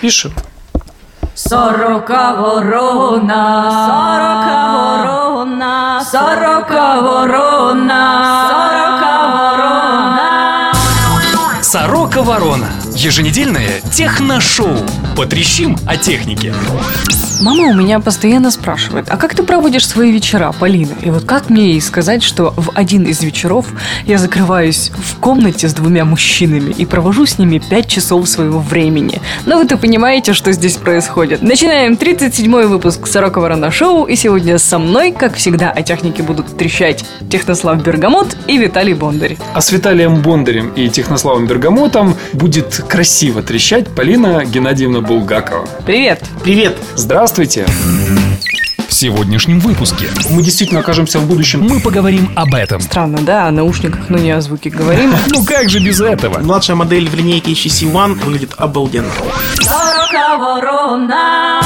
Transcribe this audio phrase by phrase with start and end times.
[0.00, 0.32] Пишем.
[1.34, 8.02] Сорока ворона, сорока ворона, сорока ворона,
[8.48, 10.72] сорока ворона.
[11.62, 12.66] Сорока Ворона.
[12.98, 14.76] Еженедельное техношоу.
[15.14, 16.52] Потрещим о технике.
[17.40, 20.94] Мама у меня постоянно спрашивает, а как ты проводишь свои вечера, Полина?
[21.02, 23.66] И вот как мне ей сказать, что в один из вечеров
[24.06, 29.22] я закрываюсь в комнате с двумя мужчинами и провожу с ними 5 часов своего времени?
[29.46, 31.40] Но вы-то понимаете, что здесь происходит.
[31.40, 36.58] Начинаем 37-й выпуск Сорока Ворона Шоу, и сегодня со мной, как всегда, о технике будут
[36.58, 39.36] трещать Технослав Бергамот и Виталий Бондарь.
[39.54, 45.68] А с Виталием Бондарем и Технославом Бергамотом будет красиво трещать Полина Геннадьевна Булгакова.
[45.84, 46.24] Привет!
[46.42, 46.76] Привет!
[46.96, 47.66] Здравствуйте!
[48.88, 51.60] В сегодняшнем выпуске Мы действительно окажемся в будущем.
[51.60, 52.80] мы поговорим об этом.
[52.80, 55.12] Странно, да, о наушниках, но не о звуке говорим.
[55.28, 56.38] Ну как же без этого?
[56.38, 59.10] Младшая модель в линейке HTC One выглядит обалденно.
[59.60, 61.60] Сорока ворона.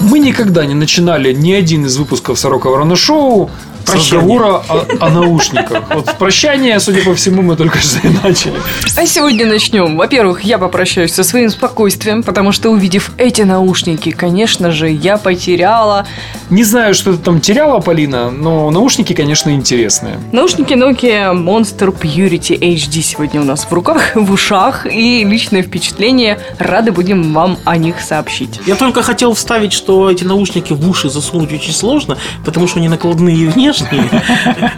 [0.00, 3.50] Мы никогда не начинали ни один из выпусков Сорока Ворона Шоу
[3.86, 4.20] Прощание.
[4.20, 5.82] разговора о, о наушниках.
[5.94, 8.54] Вот прощание, судя по всему, мы только что и начали.
[8.96, 9.96] А сегодня начнем.
[9.96, 16.06] Во-первых, я попрощаюсь со своим спокойствием, потому что увидев эти наушники, конечно же, я потеряла
[16.50, 20.18] Не знаю, что ты там теряла, Полина, но наушники, конечно, интересные.
[20.32, 26.38] наушники Nokia Monster Purity HD сегодня у нас в руках, в ушах и личное впечатление.
[26.58, 28.60] Рады будем вам о них сообщить.
[28.66, 32.88] Я только хотел вставить, что эти наушники в уши засунуть очень сложно, потому что они
[32.88, 33.46] накладные и
[33.80, 34.22] внешние.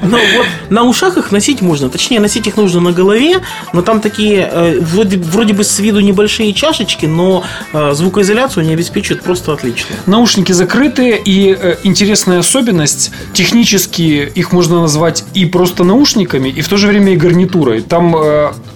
[0.02, 1.88] Но вот на ушах их носить можно.
[1.88, 3.40] Точнее, носить их нужно на голове,
[3.72, 8.74] но там такие э, вроде, вроде бы с виду небольшие чашечки, но э, звукоизоляцию они
[8.74, 9.96] обеспечивают просто отлично.
[10.06, 16.68] Наушники закрытые, и э, интересная особенность, технически их можно назвать и просто наушниками, и в
[16.68, 17.82] то же время и гарнитурой.
[17.82, 18.14] Там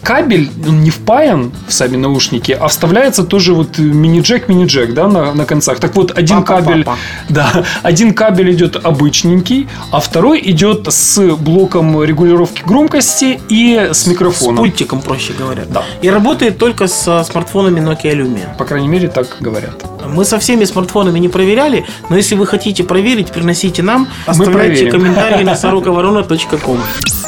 [0.03, 5.33] кабель, он не впаян в сами наушники, а вставляется тоже вот мини-джек, мини-джек, да, на,
[5.35, 5.79] на концах.
[5.81, 6.99] Так вот, один Папа, кабель, папа.
[7.29, 14.07] да, один кабель идет обычненький, а второй идет с блоком регулировки громкости и с С
[14.07, 14.57] микрофоном.
[14.57, 15.65] пультиком, проще говоря.
[15.69, 15.85] Да.
[16.03, 18.57] И работает только со смартфонами Nokia Lumia.
[18.57, 19.85] По крайней мере, так говорят.
[20.07, 25.45] Мы со всеми смартфонами не проверяли, но если вы хотите проверить, приносите нам, оставляйте комментарии
[25.45, 26.79] на сороковарона.ком.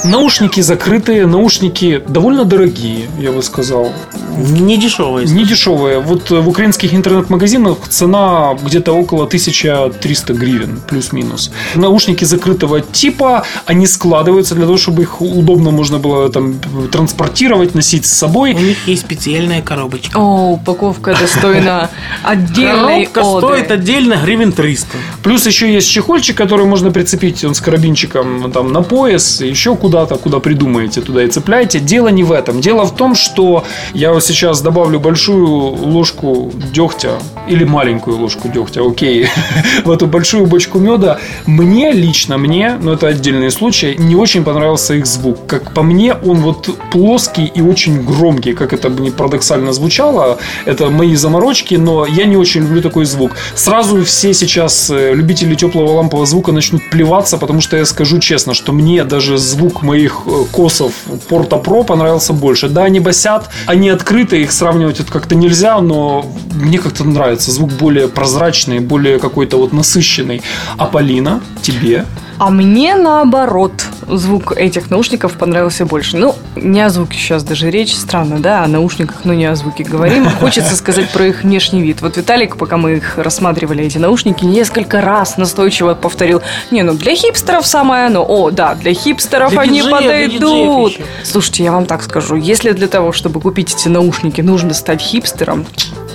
[0.04, 3.92] Наушники закрытые, наушники довольно дорогие, я бы сказал.
[4.36, 5.98] Не дешевая Не дешевые.
[6.00, 11.50] Вот в украинских интернет-магазинах цена где-то около 1300 гривен, плюс-минус.
[11.74, 16.58] Наушники закрытого типа, они складываются для того, чтобы их удобно можно было там
[16.90, 18.54] транспортировать, носить с У собой.
[18.54, 20.18] них есть специальная коробочка.
[20.18, 21.90] О, упаковка достойна
[22.22, 23.46] отдельной Коробка оды.
[23.46, 24.96] стоит отдельно гривен 300.
[25.22, 30.18] Плюс еще есть чехольчик, который можно прицепить он с карабинчиком там, на пояс, еще куда-то,
[30.18, 31.80] куда придумаете, туда и цепляете.
[31.80, 32.60] Дело не в этом.
[32.60, 37.18] Дело в том, что я вот сейчас добавлю большую ложку дегтя
[37.48, 39.26] или маленькую ложку дегтя, окей,
[39.84, 41.18] в эту большую бочку меда.
[41.46, 45.38] Мне лично, мне, но это отдельный случай, не очень понравился их звук.
[45.48, 50.38] Как по мне, он вот плоский и очень громкий, как это бы не парадоксально звучало.
[50.66, 53.32] Это мои заморочки, но я не очень люблю такой звук.
[53.56, 58.54] Сразу все сейчас э, любители теплого лампового звука начнут плеваться, потому что я скажу честно,
[58.54, 60.92] что мне даже звук моих э, косов
[61.28, 62.68] Porta Pro понравился больше.
[62.68, 67.50] Да, они басят, они открыты, их сравнивать это как-то нельзя, но мне как-то нравится.
[67.50, 70.42] Звук более прозрачный, более какой-то вот насыщенный.
[70.76, 72.04] А Полина, тебе?
[72.40, 76.16] А мне наоборот, звук этих наушников понравился больше.
[76.16, 79.84] Ну, не о звуке сейчас даже речь, странно, да, о наушниках, но не о звуке
[79.84, 80.26] говорим.
[80.40, 82.00] Хочется сказать про их внешний вид.
[82.00, 86.40] Вот Виталик, пока мы их рассматривали, эти наушники, несколько раз настойчиво повторил,
[86.70, 88.24] не, ну для хипстеров самое оно.
[88.26, 90.98] О, да, для хипстеров Для они диджеев, подойдут.
[91.22, 95.66] Слушайте, я вам так скажу, если для того, чтобы купить эти наушники, нужно стать хипстером,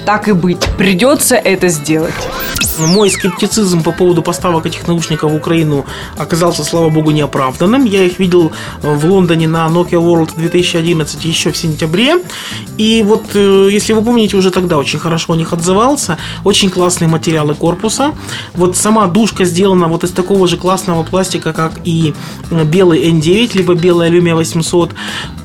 [0.07, 2.13] так и быть, придется это сделать.
[2.79, 5.85] Мой скептицизм по поводу поставок этих наушников в Украину
[6.17, 7.85] оказался, слава богу, неоправданным.
[7.85, 12.17] Я их видел э, в Лондоне на Nokia World 2011 еще в сентябре.
[12.77, 16.17] И вот, э, если вы помните, уже тогда очень хорошо о них отзывался.
[16.43, 18.13] Очень классные материалы корпуса.
[18.53, 22.13] Вот сама душка сделана вот из такого же классного пластика, как и
[22.51, 24.91] э, белый N9, либо белый Lumia 800.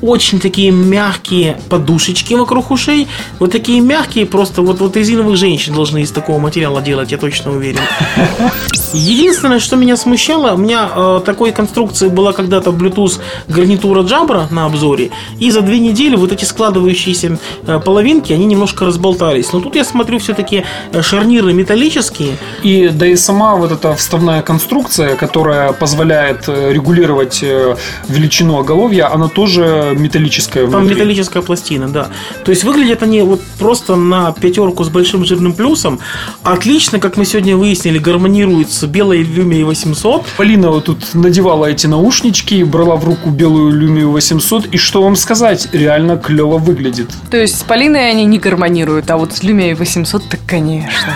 [0.01, 3.07] Очень такие мягкие подушечки вокруг ушей.
[3.39, 7.51] Вот такие мягкие, просто вот, вот резиновых женщин должны из такого материала делать, я точно
[7.51, 7.79] уверен.
[8.93, 14.65] Единственное, что меня смущало, у меня э, такой конструкции была когда-то Bluetooth гарнитура Jabra на
[14.65, 19.53] обзоре, и за две недели вот эти складывающиеся э, половинки, они немножко разболтались.
[19.53, 20.65] Но тут я смотрю, все-таки
[21.01, 22.37] шарниры металлические.
[22.63, 27.75] И да и сама вот эта вставная конструкция, которая позволяет э, регулировать э,
[28.07, 30.95] величину оголовья, она тоже металлическая Там внутри.
[30.95, 32.09] металлическая пластина, да.
[32.43, 35.99] То есть выглядят они вот просто на пятерку с большим жирным плюсом.
[36.43, 40.25] Отлично, как мы сегодня выяснили, гармонируют с белой Lumia 800.
[40.37, 45.15] Полина вот тут надевала эти наушнички, брала в руку белую Lumia 800, и что вам
[45.15, 47.09] сказать, реально клево выглядит.
[47.29, 51.15] То есть с Полиной они не гармонируют, а вот с Lumia 800 так конечно.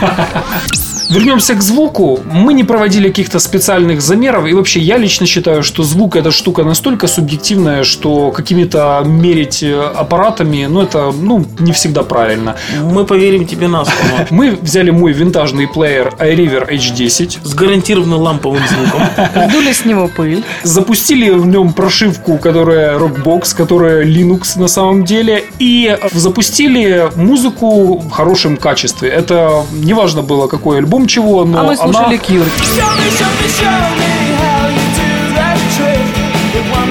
[1.09, 2.19] Вернемся к звуку.
[2.31, 4.47] Мы не проводили каких-то специальных замеров.
[4.47, 9.81] И вообще, я лично считаю, что звук это штука настолько субъективная, что какими-то мерить э,
[9.81, 12.55] аппаратами, ну, это, ну, не всегда правильно.
[12.81, 14.27] Мы поверим тебе на слово.
[14.29, 19.01] Мы взяли мой винтажный плеер iRiver H10, С гарантированным ламповым звуком.
[19.49, 20.43] Сдули с него пыль.
[20.63, 28.09] запустили в нем прошивку, которая Rockbox, которая Linux на самом деле, и запустили музыку в
[28.09, 29.09] хорошем качестве.
[29.09, 32.17] Это неважно было, какой альбом чего, но А мы слушали она...
[32.17, 32.45] Кьюр.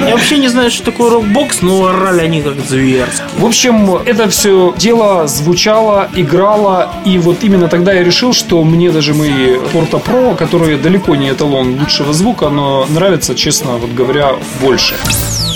[0.07, 3.23] Я вообще не знаю, что такое рокбокс, но орали они как зверски.
[3.39, 8.91] В общем, это все дело звучало, играло, и вот именно тогда я решил, что мне
[8.91, 14.33] даже мои Porta Pro, которые далеко не эталон лучшего звука, но нравятся, честно вот говоря,
[14.61, 14.95] больше.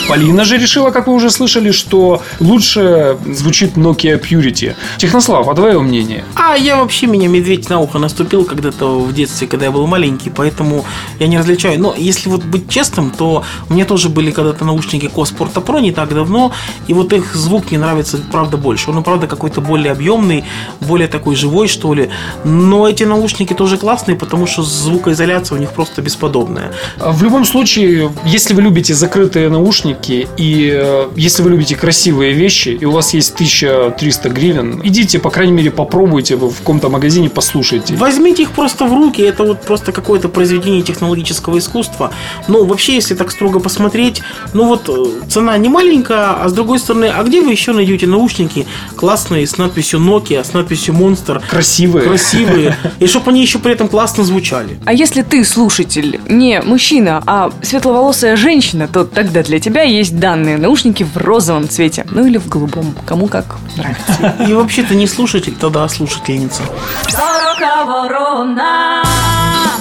[0.09, 4.75] Полина же решила, как вы уже слышали, что лучше звучит Nokia Purity.
[4.97, 6.25] Технослав, а твое мнение?
[6.35, 10.31] А я вообще меня медведь на ухо наступил когда-то в детстве, когда я был маленький,
[10.31, 10.87] поэтому
[11.19, 11.79] я не различаю.
[11.79, 15.93] Но если вот быть честным, то у меня тоже были когда-то наушники Коспорта Pro не
[15.93, 16.53] так давно,
[16.87, 18.91] и вот их звук мне нравится, правда, больше.
[18.91, 20.45] Он, правда, какой-то более объемный,
[20.81, 22.09] более такой живой, что ли.
[22.45, 26.73] Но эти наушники тоже классные, потому что звукоизоляция у них просто бесподобная.
[26.97, 32.71] В любом случае, если вы любите закрытые наушники и э, если вы любите красивые вещи,
[32.71, 37.95] и у вас есть 1300 гривен, идите, по крайней мере, попробуйте в каком-то магазине, послушайте.
[37.95, 42.13] Возьмите их просто в руки, это вот просто какое-то произведение технологического искусства.
[42.49, 44.23] Но вообще, если так строго посмотреть,
[44.55, 48.07] ну вот э, цена не маленькая, а с другой стороны, а где вы еще найдете
[48.07, 48.67] наушники
[48.97, 52.07] классные с надписью Nokia, с надписью Monster, Красивые.
[52.07, 54.79] красивые, и чтобы они еще при этом классно звучали?
[54.85, 60.59] А если ты слушатель не мужчина, а светловолосая женщина, то тогда для тебя есть данные
[60.59, 62.07] наушники в розовом цвете.
[62.11, 62.95] Ну или в голубом.
[63.07, 64.45] Кому как нравится.
[64.49, 66.63] И вообще-то не слушатель, тогда слушательница.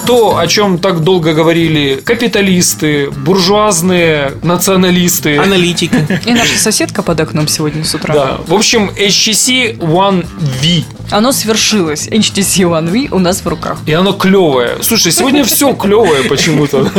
[0.06, 5.36] То, о чем так долго говорили капиталисты, буржуазные националисты.
[5.36, 5.98] Аналитика.
[6.24, 8.14] И наша соседка под окном сегодня с утра.
[8.14, 8.38] Да.
[8.46, 10.26] В общем, HTC One
[10.62, 10.84] V.
[11.10, 12.06] Оно свершилось.
[12.08, 13.78] HTC One V у нас в руках.
[13.86, 14.78] И оно клевое.
[14.82, 16.90] Слушай, сегодня все клевое почему-то.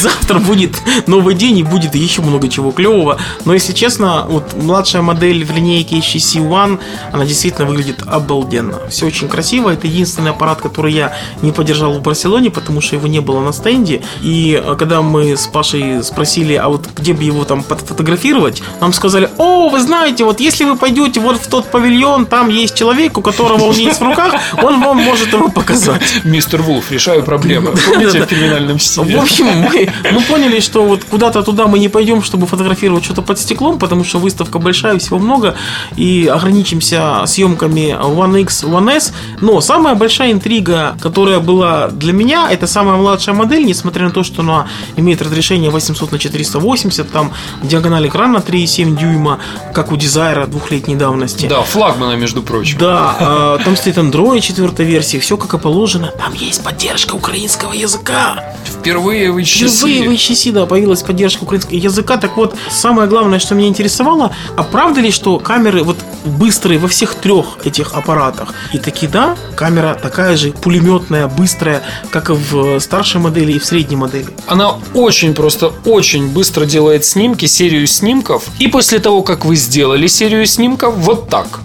[0.00, 0.76] Завтра будет
[1.06, 3.18] новый день и будет еще много чего клевого.
[3.44, 6.78] Но если честно, вот младшая модель в линейке HTC One,
[7.12, 8.78] она действительно выглядит обалденно.
[8.88, 9.70] Все очень красиво.
[9.70, 13.52] Это единственный аппарат, который я не поддержал в Барселоне, потому что его не было на
[13.52, 14.02] стенде.
[14.22, 18.92] И э, когда мы с Пашей спросили, а вот где бы его там фотографировать, нам
[18.92, 23.18] сказали, о, вы знаете, вот если вы пойдете вот в тот павильон, там есть человек,
[23.18, 26.02] у которого он есть в руках, он вам может его показать.
[26.24, 27.72] Мистер Вулф, решаю проблемы.
[27.86, 29.18] Помните в криминальном В стиле?
[29.18, 33.38] общем, мы, мы поняли, что вот куда-то туда мы не пойдем, чтобы фотографировать что-то под
[33.38, 35.54] стеклом, потому что выставка большая, всего много,
[35.96, 39.12] и ограничимся съемками One X, One S.
[39.40, 44.22] Но самая большая интрига, которая была для меня, это самая младшая модель, несмотря на то,
[44.22, 44.66] что она
[44.96, 47.32] имеет разрешение 800 на 480, там
[47.62, 49.38] диагональ экрана 3,7 дюйма,
[49.72, 51.46] как у Desire двухлетней давности.
[51.46, 52.78] Да, флагмана, между прочим.
[52.78, 56.12] Да, а, там стоит Android четвертой версии, все как и положено.
[56.18, 58.54] Там есть поддержка украинского языка.
[58.64, 60.14] Впервые в Впервые в HTC.
[60.14, 62.16] HTC, да, появилась поддержка украинского языка.
[62.16, 66.88] Так вот, самое главное, что меня интересовало, а правда ли, что камеры вот быстрые во
[66.88, 68.54] всех трех этих аппаратах?
[68.72, 73.64] И таки да, камера такая же пулеметная, быстрая, как и в старшей модели и в
[73.64, 74.28] средней модели.
[74.46, 78.44] Она очень просто, очень быстро делает снимки, серию снимков.
[78.58, 81.60] И после того, как вы сделали серию снимков, вот так.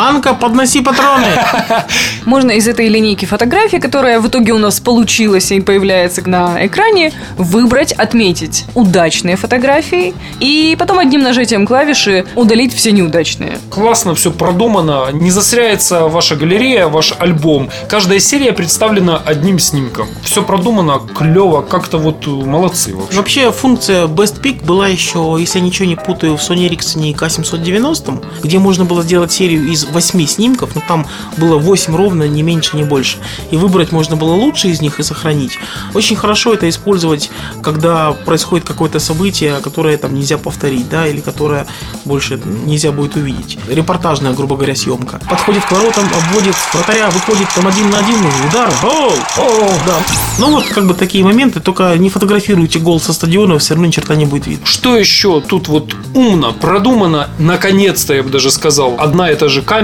[0.00, 1.26] Анка, подноси патроны!
[2.24, 7.12] Можно из этой линейки фотографий, которая в итоге у нас получилась и появляется на экране,
[7.36, 13.58] выбрать, отметить удачные фотографии и потом одним нажатием клавиши удалить все неудачные.
[13.70, 17.68] Классно все продумано, не засоряется ваша галерея, ваш альбом.
[17.88, 20.06] Каждая серия представлена одним снимком.
[20.22, 23.16] Все продумано, клево, как-то вот э, молодцы вообще.
[23.16, 28.24] Вообще функция Best Pick была еще, если я ничего не путаю, в Sony Ericsson K790,
[28.44, 32.76] где можно было сделать серию из 8 снимков, но там было 8 ровно, не меньше,
[32.76, 33.18] не больше.
[33.50, 35.58] И выбрать можно было лучшие из них и сохранить.
[35.94, 37.30] Очень хорошо это использовать,
[37.62, 41.66] когда происходит какое-то событие, которое там нельзя повторить, да, или которое
[42.04, 43.58] больше нельзя будет увидеть.
[43.68, 45.20] Репортажная, грубо говоря, съемка.
[45.28, 48.16] Подходит к воротам, обводит вратаря, выходит там один на один,
[48.48, 49.96] удар, гол, о, да.
[50.38, 53.90] Ну вот как бы такие моменты, только не фотографируйте гол со стадиона, все равно ни
[53.90, 54.66] черта не будет видно.
[54.66, 59.62] Что еще тут вот умно, продумано, наконец-то, я бы даже сказал, одна и та же
[59.62, 59.77] камера,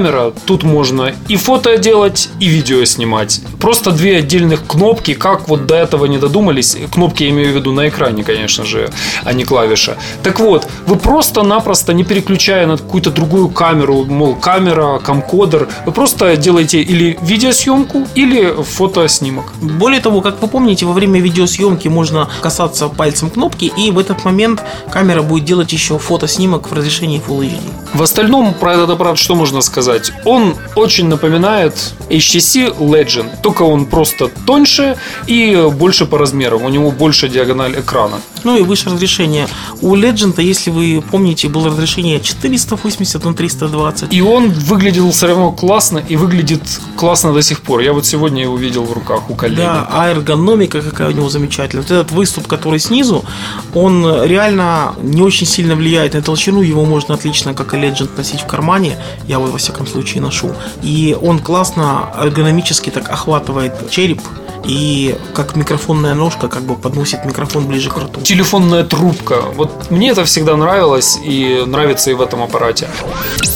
[0.47, 3.41] тут можно и фото делать, и видео снимать.
[3.61, 6.77] Просто две отдельных кнопки, как вот до этого не додумались.
[6.93, 8.91] Кнопки я имею в виду на экране, конечно же,
[9.25, 9.97] а не клавиша.
[10.23, 16.37] Так вот, вы просто-напросто, не переключая на какую-то другую камеру, мол, камера, камкодер, вы просто
[16.37, 19.53] делаете или видеосъемку, или фотоснимок.
[19.61, 24.25] Более того, как вы помните, во время видеосъемки можно касаться пальцем кнопки, и в этот
[24.25, 27.61] момент камера будет делать еще фотоснимок в разрешении Full HD.
[27.95, 29.84] В остальном про этот аппарат что можно сказать?
[30.25, 31.75] Он очень напоминает
[32.09, 36.62] HTC Legend, только он просто тоньше и больше по размерам.
[36.62, 38.21] У него больше диагональ экрана.
[38.45, 39.49] Ну и выше разрешение.
[39.81, 44.12] У Legend, если вы помните, было разрешение 480 на 320.
[44.12, 46.61] И он выглядел все равно классно и выглядит
[46.97, 47.81] классно до сих пор.
[47.81, 49.61] Я вот сегодня его видел в руках у коллеги.
[49.61, 51.83] Да, а эргономика какая у него замечательная.
[51.83, 53.25] Вот этот выступ, который снизу,
[53.75, 56.61] он реально не очень сильно влияет на толщину.
[56.61, 58.99] Его можно отлично, как и Legend, носить в кармане.
[59.26, 60.52] Я вот во всяком случае ношу.
[60.83, 64.21] И он классно эргономически так охватывает череп
[64.64, 68.21] и как микрофонная ножка как бы подносит микрофон ближе к рту.
[68.23, 69.43] Телефонная трубка.
[69.54, 72.88] Вот мне это всегда нравилось и нравится и в этом аппарате.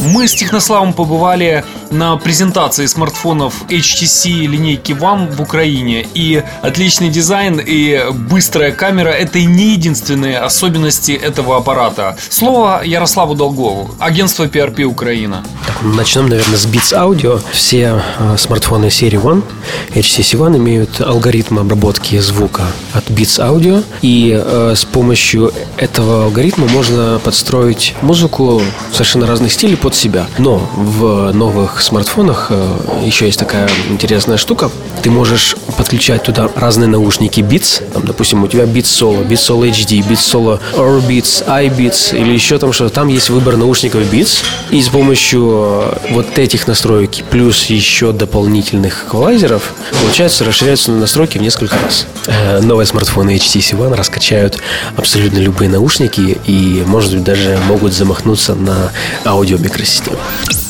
[0.00, 6.06] Мы с Технославом побывали на презентации смартфонов HTC линейки One в Украине.
[6.14, 12.16] И отличный дизайн и быстрая камера– это не единственные особенности этого аппарата.
[12.28, 15.44] Слово Ярославу Долгову, агентство PRP Украина.
[15.82, 17.40] Начнем, наверное, с Beats Audio.
[17.52, 19.42] Все э, смартфоны серии One,
[19.90, 23.84] HTC One имеют алгоритм обработки звука от Beats Audio.
[24.02, 28.60] И э, с помощью этого алгоритма можно подстроить музыку
[28.92, 30.26] совершенно разных стилей под себя.
[30.38, 34.70] Но в новых смартфонах э, еще есть такая интересная штука.
[35.02, 37.82] Ты можешь подключать туда разные наушники Beats.
[37.92, 42.58] Там, допустим, у тебя Beats Solo, Beats Solo HD, Beats Solo Orbits, iBeats или еще
[42.58, 42.94] там что-то.
[42.94, 44.42] Там есть выбор наушников Beats.
[44.70, 51.42] И с помощью э, вот этих настроек плюс еще дополнительных эквалайзеров получается расширяются настройки в
[51.42, 52.06] несколько раз.
[52.26, 54.58] Э, Новые смартфоны HTC One раскачают
[54.96, 58.90] абсолютно любые наушники и, может быть, даже могут замахнуться на
[59.24, 60.16] аудиомикросистему.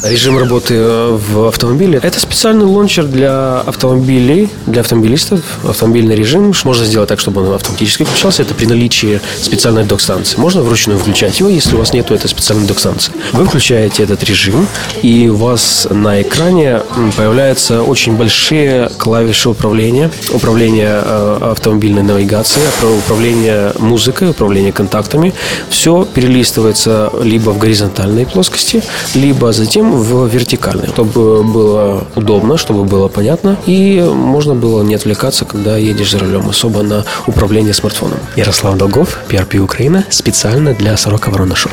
[0.04, 6.52] Режим работы э, в автомобиле– это специальный лончер для автомобилей, для автомобилистов, автомобильный режим.
[6.64, 8.42] Можно сделать так, чтобы он автоматически включался.
[8.42, 10.38] Это при наличии специальной док-станции.
[10.38, 13.12] Можно вручную включать его, если у вас нету этой специальной док-станции.
[13.32, 14.68] Вы включаете этот режим,
[15.02, 16.82] и у вас на экране
[17.16, 20.12] появляются очень большие клавиши управления.
[20.32, 22.64] Управление э, автомобильной навигацией,
[22.98, 25.34] управление музыкой, управление контактами.
[25.70, 28.80] Все перелистывается либо в горизонтальной плоскости,
[29.14, 35.44] либо затем в вертикальной, чтобы было удобно, чтобы было понятно и можно было не отвлекаться,
[35.44, 38.18] когда едешь за рулем, особо на управление смартфоном.
[38.36, 41.72] Ярослав Долгов, PRP Украина, специально для Сорока Ворона Шоу.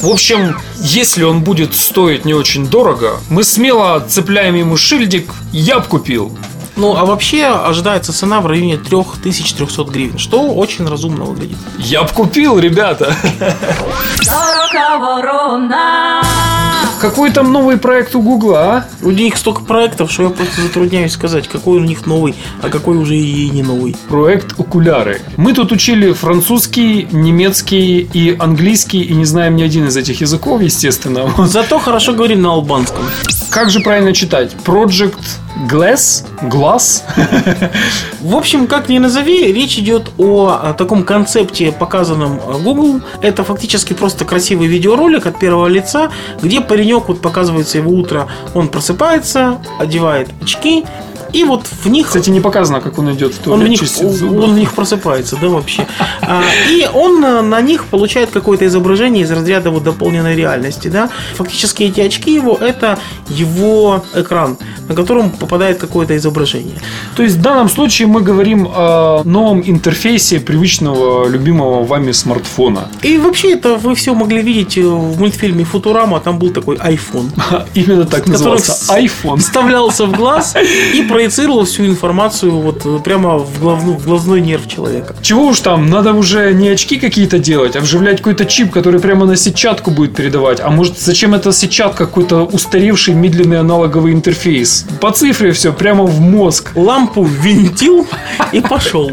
[0.00, 5.78] В общем, если он будет стоить не очень дорого, мы смело цепляем ему шильдик «Я
[5.78, 6.32] б купил».
[6.76, 11.56] Ну, а вообще ожидается цена в районе 3300 гривен, что очень разумно выглядит.
[11.78, 13.14] Я б купил, ребята.
[17.00, 18.84] Какой там новый проект у Гугла, а?
[19.02, 22.96] У них столько проектов, что я просто затрудняюсь сказать, какой у них новый, а какой
[22.96, 23.94] уже и не новый.
[24.08, 25.20] Проект «Окуляры».
[25.36, 30.62] Мы тут учили французский, немецкий и английский, и не знаем ни один из этих языков,
[30.62, 31.30] естественно.
[31.46, 33.04] Зато хорошо говорим на албанском.
[33.54, 34.50] Как же правильно читать?
[34.64, 35.20] Project
[35.70, 36.26] Glass?
[36.42, 37.04] Glass?
[38.20, 43.00] В общем, как ни назови, речь идет о, таком концепте, показанном а, Google.
[43.22, 46.10] Это фактически просто красивый видеоролик от первого лица,
[46.42, 50.84] где паренек, вот показывается его утро, он просыпается, одевает очки,
[51.34, 53.82] и вот в них Кстати, не показано, как он идет в он в, них,
[54.22, 55.86] он в них просыпается, да, вообще.
[56.22, 61.10] А, и он на них получает какое-то изображение из разряда вот дополненной реальности, да.
[61.34, 62.98] Фактически эти очки его это
[63.28, 64.56] его экран,
[64.88, 66.76] на котором попадает какое-то изображение.
[67.16, 72.88] То есть в данном случае мы говорим о новом интерфейсе привычного, любимого вами смартфона.
[73.02, 77.30] И вообще это вы все могли видеть в мультфильме Футурама, там был такой iPhone.
[77.74, 78.72] Именно так назывался.
[78.96, 79.38] iPhone.
[79.38, 80.54] Вставлялся в глаз
[80.94, 85.16] и проецировал всю информацию вот э, прямо в, главну, в глазной нерв человека.
[85.22, 89.24] Чего уж там, надо уже не очки какие-то делать, а вживлять какой-то чип, который прямо
[89.24, 90.60] на сетчатку будет передавать.
[90.60, 94.84] А может, зачем эта сетчатка какой-то устаревший медленный аналоговый интерфейс?
[95.00, 96.72] По цифре все, прямо в мозг.
[96.74, 98.06] Лампу винтил
[98.52, 99.10] и пошел.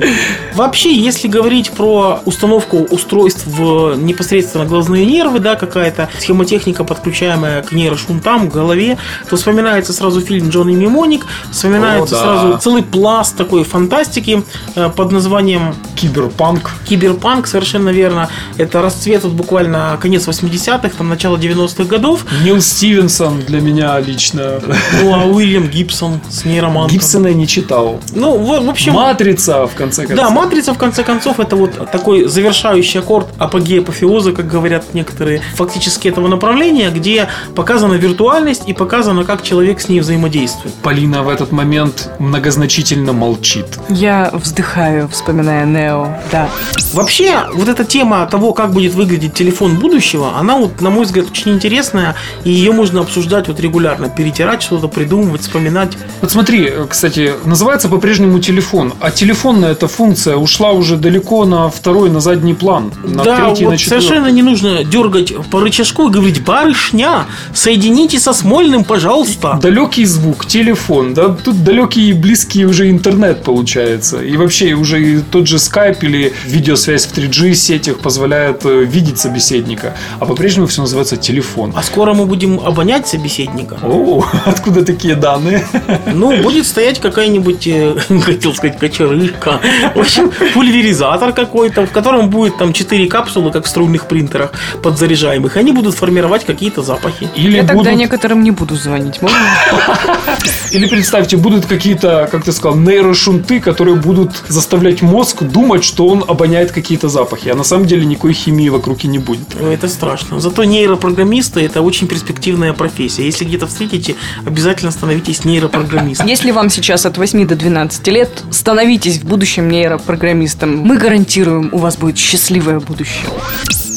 [0.55, 7.71] Вообще, если говорить про установку устройств в непосредственно глазные нервы, да, какая-то схемотехника, подключаемая к
[7.71, 8.97] нейрошунтам, к голове,
[9.29, 12.21] то вспоминается сразу фильм Джонни Мнемоник, вспоминается О, да.
[12.21, 14.43] сразу целый пласт такой фантастики
[14.75, 16.71] э, под названием Киберпанк.
[16.87, 18.29] Киберпанк, совершенно верно.
[18.57, 22.25] Это расцвет вот буквально конец 80-х, там начало 90-х годов.
[22.43, 24.61] Нил Стивенсон для меня лично.
[25.01, 26.97] Ну, а Уильям Гибсон с нейромантом.
[26.97, 27.99] Гибсона я не читал.
[28.13, 28.93] Ну, в, в общем...
[28.93, 30.17] Матрица, в конце концов.
[30.17, 35.41] Да, матрица, в конце концов, это вот такой завершающий аккорд апогея апофеоза, как говорят некоторые,
[35.55, 40.73] фактически этого направления, где показана виртуальность и показано, как человек с ней взаимодействует.
[40.75, 41.80] Полина в этот момент
[42.19, 43.65] многозначительно молчит.
[43.89, 46.07] Я вздыхаю, вспоминая Нео.
[46.31, 46.49] Да.
[46.93, 51.27] Вообще, вот эта тема того, как будет выглядеть телефон будущего, она, вот, на мой взгляд,
[51.31, 55.97] очень интересная, и ее можно обсуждать вот регулярно, перетирать что-то, придумывать, вспоминать.
[56.21, 62.09] Вот смотри, кстати, называется по-прежнему телефон, а телефонная эта функция ушла уже далеко на второй,
[62.09, 64.05] на задний план, на да, третий, вот на четвертый.
[64.05, 69.59] совершенно не нужно дергать по рычажку и говорить, барышня, соедините со Смольным, пожалуйста.
[69.61, 74.21] Далекий звук, телефон, да, тут далекий и близкий уже интернет получается.
[74.21, 79.19] И вообще уже и тот же Skype или видеосвязь в 3G сетях позволяет э, видеть
[79.19, 79.95] собеседника.
[80.19, 81.73] А по-прежнему все называется телефон.
[81.75, 83.77] А скоро мы будем обонять собеседника.
[83.83, 85.65] О, откуда такие данные?
[86.13, 89.59] Ну, будет стоять какая-нибудь, э, хотел сказать, кочерышка.
[89.95, 94.51] В общем, пульверизатор какой-то, в котором будет там 4 капсулы, как в струйных принтерах,
[94.83, 95.55] подзаряжаемых.
[95.57, 97.29] Они будут формировать какие-то запахи.
[97.35, 99.21] Или Я тогда будут- некоторым не буду звонить.
[99.21, 99.37] Можно?
[100.71, 106.23] Или представьте, будут какие-то, как ты сказал, нейрошунты, которые будут заставлять мозг думать, что он
[106.27, 107.49] обоняет какие-то запахи.
[107.49, 109.55] А на самом деле никакой химии вокруг и не будет.
[109.59, 110.39] Ой, Это страшно.
[110.39, 113.25] Зато нейропрограммисты это очень перспективная профессия.
[113.25, 114.15] Если где-то встретите,
[114.45, 116.27] обязательно становитесь нейропрограммистом.
[116.27, 120.77] Если вам сейчас от 8 до 12 лет, становитесь в будущем нейропрограммистом.
[120.77, 123.25] Мы гарантируем, у вас будет счастливое будущее.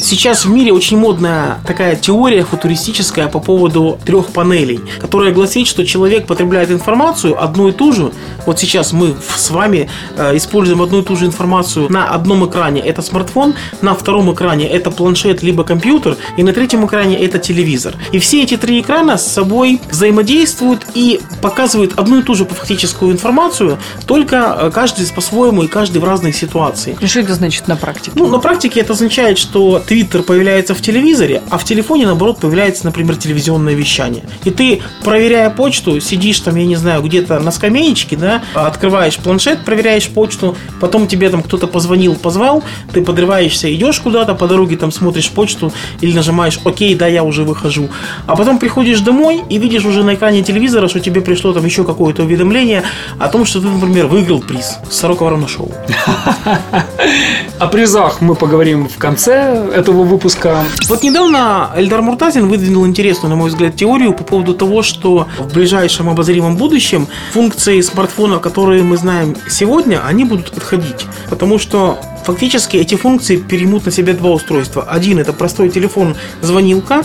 [0.04, 5.86] Сейчас в мире очень модная такая теория футуристическая по поводу трех панелей, которая гласит, что
[5.86, 8.12] человек потребляет информацию одну и ту же.
[8.44, 12.82] Вот сейчас мы с вами э, используем одну и ту же информацию на одном экране
[12.82, 17.94] это смартфон, на втором экране это планшет либо компьютер, и на третьем экране это телевизор.
[18.12, 23.10] И все эти три экрана с собой взаимодействуют и показывают одну и ту же фактическую
[23.10, 26.94] информацию, только э, каждый по-своему и каждый в разной ситуации.
[27.00, 28.12] И что это значит на практике?
[28.16, 32.84] Ну, на практике это означает, что Твиттер появляется в телевизоре, а в телефоне, наоборот, появляется,
[32.84, 34.24] например, телевизионное вещание.
[34.42, 39.64] И ты, проверяя почту, сидишь там, я не знаю, где-то на скамеечке, да, открываешь планшет,
[39.64, 44.90] проверяешь почту, потом тебе там кто-то позвонил, позвал, ты подрываешься, идешь куда-то, по дороге там
[44.90, 47.88] смотришь почту или нажимаешь «Окей, да, я уже выхожу».
[48.26, 51.84] А потом приходишь домой и видишь уже на экране телевизора, что тебе пришло там еще
[51.84, 52.82] какое-то уведомление
[53.20, 55.72] о том, что ты, например, выиграл приз «Сорока ворона шоу».
[57.60, 60.64] О призах мы поговорим в конце этого выпуска.
[60.88, 65.52] Вот недавно Эльдар Муртазин выдвинул интересную, на мой взгляд, теорию по поводу того, что в
[65.52, 71.04] ближайшем обозримом будущем функции смартфона, которые мы знаем сегодня, они будут отходить.
[71.28, 74.84] Потому что фактически эти функции переймут на себя два устройства.
[74.84, 77.02] Один это простой телефон-звонилка,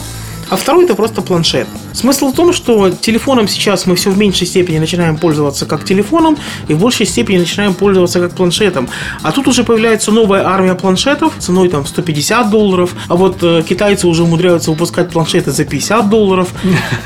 [0.49, 1.67] а второй это просто планшет.
[1.93, 6.37] Смысл в том, что телефоном сейчас мы все в меньшей степени начинаем пользоваться как телефоном
[6.67, 8.89] и в большей степени начинаем пользоваться как планшетом.
[9.21, 14.07] А тут уже появляется новая армия планшетов ценой там 150 долларов, а вот э, китайцы
[14.07, 16.53] уже умудряются выпускать планшеты за 50 долларов.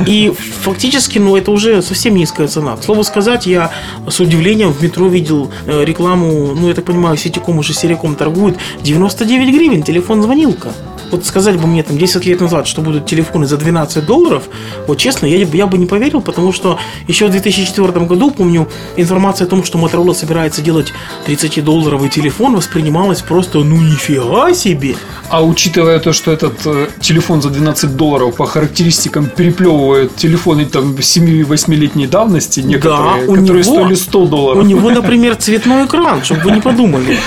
[0.06, 2.76] И фактически, ну, это уже совсем низкая цена.
[2.76, 3.72] К слову сказать, я
[4.08, 8.58] с удивлением в метро видел э, рекламу, ну, я так понимаю, Сетиком уже Сериком торгует,
[8.84, 10.70] 99 гривен, телефон-звонилка.
[11.14, 14.46] Вот сказать бы мне там 10 лет назад, что будут телефоны за 12 долларов,
[14.88, 19.46] вот честно, я, я бы не поверил, потому что еще в 2004 году, помню, информация
[19.46, 20.92] о том, что Motorola собирается делать
[21.28, 24.96] 30-долларовый телефон, воспринималась просто, ну нифига себе.
[25.30, 30.96] А учитывая то, что этот э, телефон за 12 долларов по характеристикам переплевывает телефоны там
[30.96, 34.64] 7-8-летней давности, некоторые, у которые него- стоили 100 долларов.
[34.64, 37.20] У него, например, цветной экран, чтобы вы не подумали.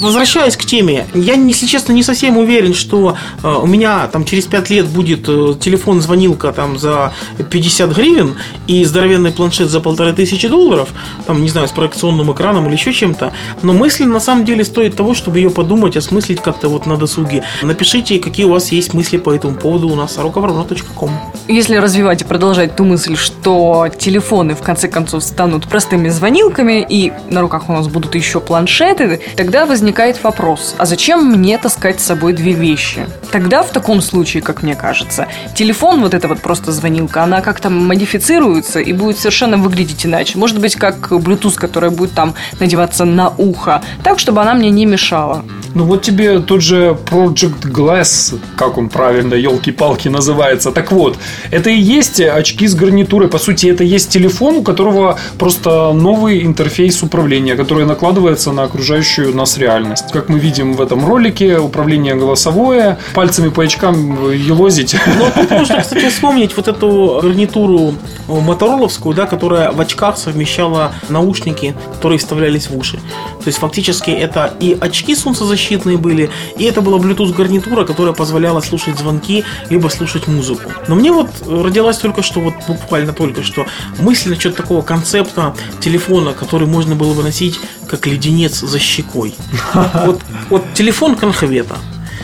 [0.00, 4.70] Возвращаясь к теме, я, если честно, не совсем уверен, что у меня там через 5
[4.70, 7.12] лет будет э, телефон-звонилка там за
[7.50, 10.88] 50 гривен и здоровенный планшет за полторы тысячи долларов,
[11.26, 13.32] там, не знаю, с проекционным экраном или еще чем-то.
[13.62, 17.44] Но мысль на самом деле стоит того, чтобы ее подумать, осмыслить как-то вот на досуге.
[17.62, 21.10] Напишите, какие у вас есть мысли по этому поводу у нас сороковорона.ком.
[21.48, 27.12] Если развивать и продолжать ту мысль, что телефоны в конце концов станут простыми звонилками, и
[27.28, 32.04] на руках у нас будут еще планшеты, тогда возникает вопрос, а зачем мне таскать с
[32.04, 33.06] собой две вещи?
[33.32, 37.68] Тогда в таком случае, как мне кажется, телефон, вот эта вот просто звонилка, она как-то
[37.68, 40.38] модифицируется и будет совершенно выглядеть иначе.
[40.38, 44.86] Может быть, как Bluetooth, которая будет там надеваться на ухо, так, чтобы она мне не
[44.86, 45.44] мешала.
[45.74, 50.72] Ну вот тебе тот же Project Glass, как он правильно, елки-палки называется.
[50.72, 51.16] Так вот,
[51.50, 53.28] это и есть очки с гарнитурой.
[53.28, 59.34] По сути, это есть телефон, у которого просто новый интерфейс управления, который накладывается на окружающую
[59.34, 60.12] нас реальность.
[60.12, 64.96] Как мы видим в этом ролике, управление голосовое, пальцами по очкам елозить.
[65.18, 67.94] Но тут можно, кстати, вспомнить вот эту гарнитуру
[68.28, 72.96] мотороловскую, да, которая в очках совмещала наушники, которые вставлялись в уши.
[72.96, 78.60] То есть фактически это и очки солнцезащитные были, и это была Bluetooth гарнитура, которая позволяла
[78.60, 80.70] слушать звонки, либо слушать музыку.
[80.88, 83.66] Но мне вот родилась только что, вот буквально только что,
[83.98, 89.34] мысль насчет такого концепта телефона, который можно было бы носить как леденец за щекой.
[90.04, 91.76] Вот, вот телефон конхвета.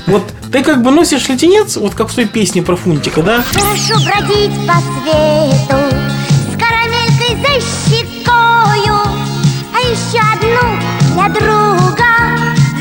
[0.07, 3.43] Вот ты как бы носишь леденец, вот как в той песне про Фунтика, да?
[3.53, 5.79] Хорошо бродить по свету
[6.51, 9.01] С карамелькой за щекою
[9.75, 10.81] А еще одну
[11.15, 12.07] для друга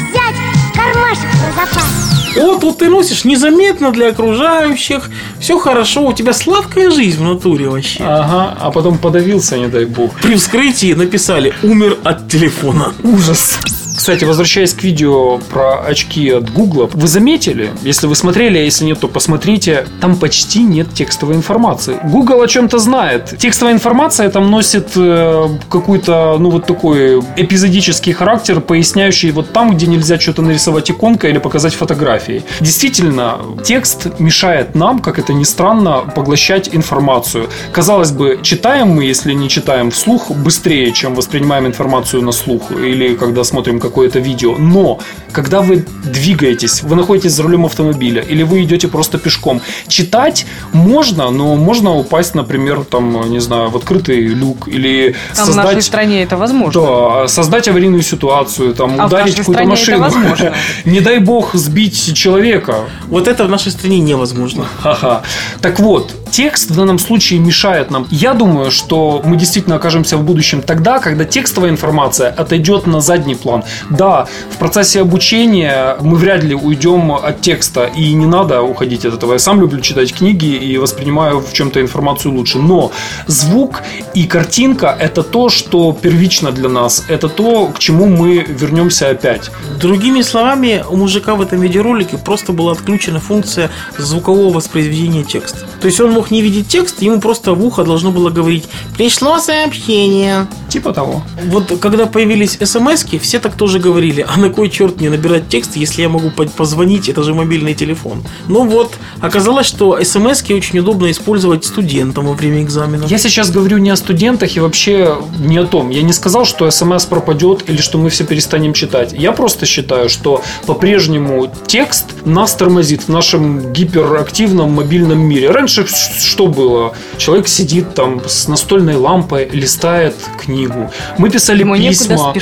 [0.10, 6.14] Взять в кармашек про запас Вот, вот ты носишь незаметно для окружающих, все хорошо, у
[6.14, 8.04] тебя сладкая жизнь в натуре вообще.
[8.04, 10.12] Ага, а потом подавился, не дай бог.
[10.22, 12.94] При вскрытии написали «умер от телефона».
[13.04, 13.58] Ужас.
[14.06, 18.86] Кстати, возвращаясь к видео про очки от Гугла, вы заметили, если вы смотрели, а если
[18.86, 21.98] нет, то посмотрите, там почти нет текстовой информации.
[22.04, 23.34] Google о чем-то знает.
[23.40, 29.88] Текстовая информация там носит э, какой-то, ну вот такой эпизодический характер, поясняющий вот там, где
[29.88, 32.44] нельзя что-то нарисовать иконкой или показать фотографией.
[32.62, 37.50] Действительно, текст мешает нам, как это ни странно, поглощать информацию.
[37.72, 43.16] Казалось бы, читаем мы, если не читаем вслух, быстрее, чем воспринимаем информацию на слух или
[43.16, 44.58] когда смотрим какое-то видео.
[44.58, 45.00] Но
[45.32, 51.30] когда вы двигаетесь, вы находитесь за рулем автомобиля или вы идете просто пешком, читать можно,
[51.32, 55.66] но можно упасть, например, там, не знаю, в открытый люк или Там создать...
[55.66, 56.82] в нашей стране это возможно.
[56.82, 60.00] Да, создать аварийную ситуацию, там, А ударить какую-то машину.
[60.00, 60.54] возможно.
[60.86, 62.76] Не дай бог сбить человека.
[63.08, 64.66] Вот это в нашей стране невозможно.
[64.82, 65.22] Ха-ха.
[65.62, 68.08] Так вот, текст в данном случае мешает нам.
[68.12, 73.36] Я думаю, что мы действительно окажемся в будущем тогда, когда текстовая информация отойдет на задний
[73.36, 73.64] план.
[73.90, 79.14] Да, в процессе обучения мы вряд ли уйдем от текста, и не надо уходить от
[79.14, 79.32] этого.
[79.32, 82.58] Я сам люблю читать книги и воспринимаю в чем-то информацию лучше.
[82.58, 82.92] Но
[83.28, 87.06] звук и картинка– это то, что первично для нас.
[87.08, 89.52] Это то, к чему мы вернемся опять.
[89.80, 95.60] Другими словами, у мужика в этом видеоролике просто была отключена функция звукового воспроизведения текста.
[95.80, 98.66] То есть он мог не видеть текст, ему просто в ухо должно было говорить
[98.98, 100.48] «Пришло сообщение».
[100.76, 101.24] Типа того.
[101.46, 105.78] Вот когда появились смс все так тоже говорили, а на кой черт мне набирать текст,
[105.78, 108.26] если я могу по- позвонить, это же мобильный телефон.
[108.50, 113.10] Ну вот, оказалось, что смс очень удобно использовать студентам во время экзаменов.
[113.10, 115.92] Я сейчас говорю не о студентах и вообще не о том.
[115.92, 119.14] Я не сказал, что смс пропадет или что мы все перестанем читать.
[119.14, 125.52] Я просто считаю, что по-прежнему текст нас тормозит в нашем гиперактивном мобильном мире.
[125.52, 126.94] Раньше что было?
[127.18, 130.92] Человек сидит там с настольной лампой, листает книгу книгу.
[131.18, 132.34] Мы писали Ему письма.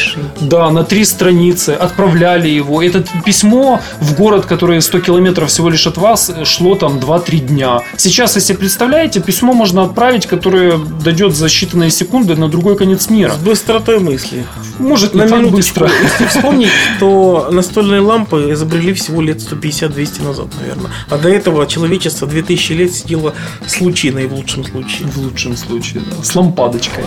[0.41, 1.69] Да, на три страницы.
[1.69, 2.81] Отправляли его.
[2.81, 7.39] Это письмо в город, который 100 километров всего лишь от вас, э, шло там 2-3
[7.39, 7.79] дня.
[7.97, 13.31] Сейчас, если представляете, письмо можно отправить, которое дойдет за считанные секунды на другой конец мира.
[13.31, 14.45] С быстротой мысли.
[14.79, 15.55] Может, на минуту.
[15.55, 15.89] быстро.
[16.03, 20.91] Если вспомнить, то настольные лампы изобрели всего лет 150-200 назад, наверное.
[21.09, 23.33] А до этого человечество 2000 лет сидело
[23.65, 25.07] с лучиной в лучшем случае.
[25.07, 26.23] В лучшем случае, да.
[26.23, 27.03] С лампадочкой.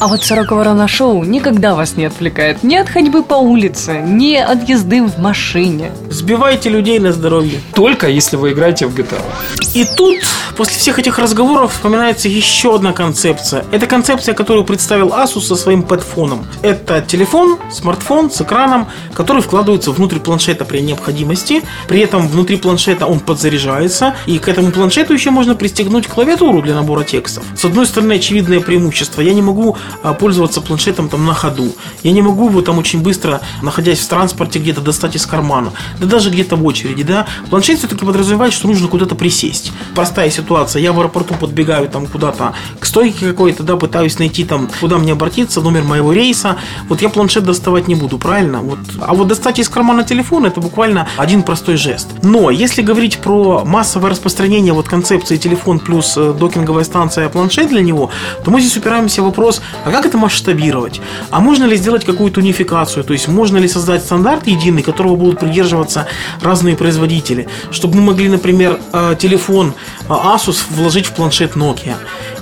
[0.00, 4.68] А вот 40 Ворона-шоу никогда вас не отвлекает ни от ходьбы по улице, ни от
[4.68, 5.92] езды в машине.
[6.10, 7.60] Сбивайте людей на здоровье.
[7.74, 9.20] Только если вы играете в GTA.
[9.20, 9.78] А.
[9.78, 10.16] И тут,
[10.56, 13.66] после всех этих разговоров, вспоминается еще одна концепция.
[13.70, 16.44] Это концепция, которую представил Asus со своим пэтфоном.
[16.62, 21.62] Это телефон, смартфон с экраном, который вкладывается внутрь планшета при необходимости.
[21.86, 26.74] При этом внутри планшета он подзаряжается, и к этому планшету еще можно пристегнуть клавиатуру для
[26.74, 27.44] набора текстов.
[27.56, 29.20] С одной стороны, очевидное преимущество.
[29.20, 29.76] Я не могу
[30.18, 31.72] пользоваться пользоваться планшетом там на ходу.
[32.04, 35.72] Я не могу его там очень быстро, находясь в транспорте, где-то достать из кармана.
[35.98, 37.26] Да даже где-то в очереди, да.
[37.50, 39.72] Планшет все-таки подразумевает, что нужно куда-то присесть.
[39.96, 40.80] Простая ситуация.
[40.80, 45.12] Я в аэропорту подбегаю там куда-то к стойке какой-то, да, пытаюсь найти там, куда мне
[45.12, 46.56] обратиться, номер моего рейса.
[46.88, 48.60] Вот я планшет доставать не буду, правильно?
[48.60, 48.78] Вот.
[49.00, 52.06] А вот достать из кармана телефон это буквально один простой жест.
[52.22, 57.82] Но если говорить про массовое распространение вот концепции телефон плюс э, докинговая станция планшет для
[57.82, 58.10] него,
[58.44, 61.00] то мы здесь упираемся в вопрос, а как это масштабировать?
[61.30, 63.02] А можно ли сделать какую-то унификацию?
[63.02, 66.06] То есть можно ли создать стандарт единый, которого будут придерживаться
[66.42, 67.48] разные производители?
[67.70, 69.72] Чтобы мы могли, например, э, телефон
[70.08, 71.96] э, Asus вложить в планшет Nokia.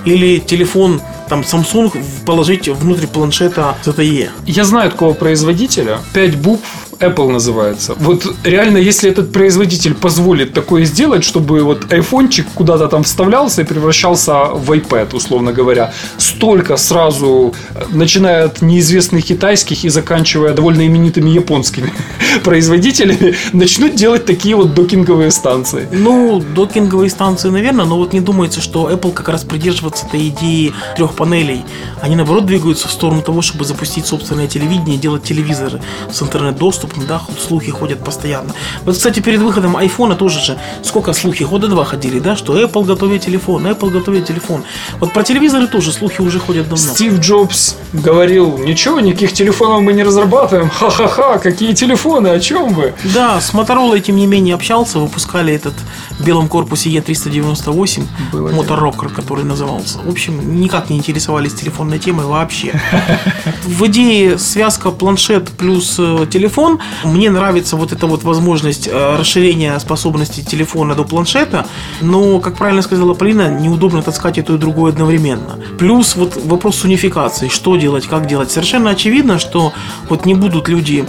[0.05, 1.91] Или телефон там Samsung
[2.25, 4.29] положить внутрь планшета ZTE.
[4.45, 5.99] Я знаю такого производителя.
[6.13, 7.93] Пять букв Apple называется.
[7.97, 13.65] Вот реально, если этот производитель позволит такое сделать, чтобы вот айфончик куда-то там вставлялся и
[13.65, 17.53] превращался в iPad, условно говоря, столько сразу,
[17.91, 21.93] начиная от неизвестных китайских и заканчивая довольно именитыми японскими
[22.43, 25.87] производителями, начнут делать такие вот докинговые станции.
[25.91, 30.73] Ну, докинговые станции, наверное, но вот не думается, что Apple как раз придерживается этой идеи
[30.95, 31.63] трех панелей.
[32.01, 35.81] Они, наоборот, двигаются в сторону того, чтобы запустить собственное телевидение, делать телевизоры
[36.11, 38.53] с интернет-доступом, да, слухи ходят постоянно.
[38.83, 42.85] Вот, кстати, перед выходом айфона тоже же сколько слухи, года два ходили, да, что Apple
[42.85, 44.63] готовит телефон, Apple готовит телефон.
[44.99, 46.93] Вот про телевизоры тоже слухи уже ходят давно.
[46.93, 50.69] Стив Джобс говорил, ничего, никаких телефонов мы не разрабатываем.
[50.69, 52.93] Ха-ха-ха, какие телефоны, о чем вы?
[53.13, 55.73] Да, с Motorola, тем не менее, общался, выпускали этот
[56.19, 59.99] в белом корпусе E398, Было моторокер, который назывался.
[59.99, 62.79] В общем, никак не интересовались телефонной темой вообще.
[63.65, 66.25] В идее связка планшет плюс э,
[67.03, 71.65] Мне нравится вот эта вот возможность э, расширения способностей телефона до планшета,
[72.01, 75.57] но, как правильно сказала Полина, неудобно таскать то и другое одновременно.
[75.79, 78.51] Плюс вот вопрос унификации, что делать, как делать.
[78.51, 79.73] Совершенно очевидно, что
[80.09, 81.05] вот не будут люди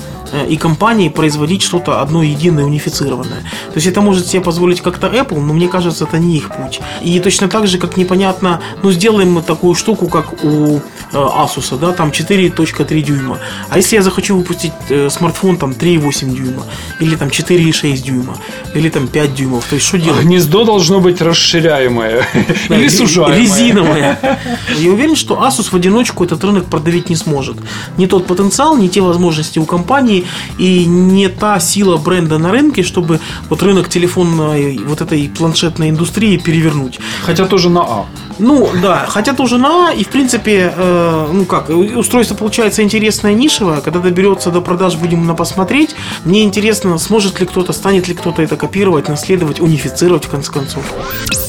[0.48, 3.40] и компании производить что-то одно единое, унифицированное.
[3.40, 6.80] То есть это может себе позволить как-то Apple, но мне кажется, это не их путь.
[7.02, 10.80] И точно так же, как непонятно, ну сделаем мы такую штуку, как у э,
[11.12, 13.38] Asus, да, там 4.3 дюйма.
[13.68, 16.64] А если я захочу выпустить э, смартфон там 3,8 дюйма,
[17.00, 18.36] или там 4,6 дюйма,
[18.74, 20.24] или там 5 дюймов, то есть что делать?
[20.24, 22.26] Гнездо должно быть расширяемое
[22.68, 23.38] или сужаемое.
[23.38, 24.38] Резиновая.
[24.78, 27.56] Я уверен, что Asus в одиночку этот рынок продавить не сможет.
[27.96, 30.17] Не тот потенциал, не те возможности у компании
[30.58, 36.36] и не та сила бренда на рынке, чтобы вот рынок телефонной, вот этой планшетной индустрии
[36.36, 36.98] перевернуть.
[37.22, 38.06] Хотя тоже на А.
[38.38, 43.34] Ну, да, хотя тоже на А, и в принципе, э, ну как, устройство получается интересное,
[43.34, 43.80] нишевое.
[43.80, 45.94] Когда доберется до продаж, будем на посмотреть.
[46.24, 50.82] Мне интересно, сможет ли кто-то, станет ли кто-то это копировать, наследовать, унифицировать в конце концов.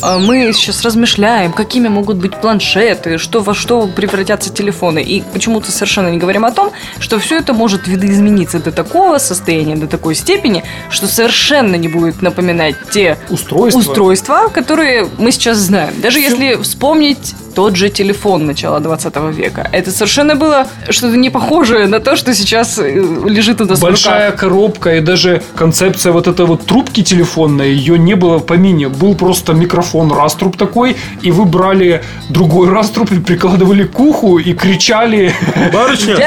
[0.02, 5.02] А Мы сейчас размышляем, какими могут быть планшеты, что во что превратятся телефоны.
[5.02, 9.76] И почему-то совершенно не говорим о том, что все это может видоизмениться до такого состояния,
[9.76, 13.80] до такой степени, что совершенно не будет напоминать те Устройство.
[13.80, 15.94] устройства, которые мы сейчас знаем.
[16.02, 19.68] Даже если вспомнить тот же телефон начала 20 века.
[19.74, 22.90] Это совершенно было что-то не похожее на то, что сейчас э,
[23.28, 24.40] лежит у нас в Большая руках.
[24.40, 28.88] коробка и даже концепция вот этой вот трубки телефонной, ее не было в помине.
[28.88, 34.54] Был просто микрофон раструб такой, и вы брали другой раструб и прикладывали к уху и
[34.54, 35.34] кричали.
[35.74, 36.18] Барышня.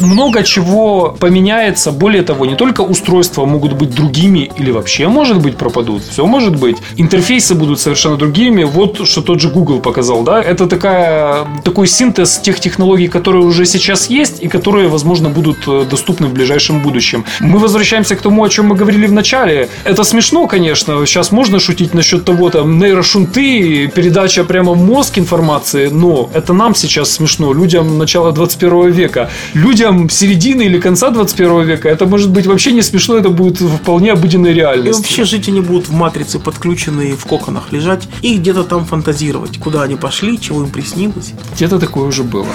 [0.00, 1.92] Много чего поменяется.
[1.92, 6.02] Более того, не только устройства могут быть другими или вообще, может быть, пропадут.
[6.02, 6.76] Все может быть.
[6.98, 8.64] Интерфейсы будут совершенно другими.
[8.64, 10.42] Вот что тот же Google показал, да?
[10.42, 15.84] Это такая, такой синтез тех технологий, которые уже сейчас есть и которые, возможно, будут э,
[15.90, 17.24] доступны в ближайшем будущем.
[17.40, 19.68] Мы возвращаемся к тому, о чем мы говорили в начале.
[19.84, 21.06] Это смешно, конечно.
[21.06, 26.74] Сейчас можно шутить насчет того, там, нейрошунты, передача прямо в мозг информации, но это нам
[26.74, 29.30] сейчас смешно, людям начала 21 века.
[29.54, 34.12] Людям середины или конца 21 века это может быть вообще не смешно, это будет вполне
[34.12, 35.02] обыденной И реальностью.
[35.02, 39.82] вообще жить они будут в матрице, подключенные в коконах лежать и где-то там фантазировать, куда
[39.82, 41.34] они пошли, чего им приснилось.
[41.54, 42.46] Где-то такое уже было.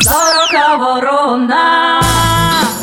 [0.00, 0.23] Сорока
[0.78, 2.00] ворона.